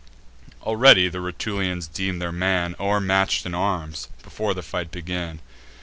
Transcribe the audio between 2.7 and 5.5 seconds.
O'ermatch'd in arms, before the fight began.